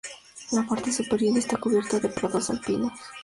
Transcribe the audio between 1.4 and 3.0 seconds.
cubierta de prados alpinos.